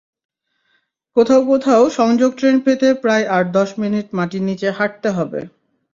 কোথাও 1.17 1.41
কোথাও 1.45 1.83
সংযোগ 1.91 2.31
ট্রেন 2.35 2.55
পেতে 2.65 2.87
প্রায় 3.03 3.25
আট-দশ 3.37 3.69
মিনিট 3.77 4.07
মাটির 4.13 4.43
নিচে 4.43 4.67
হাঁটতে 4.71 5.09
হবে। 5.11 5.39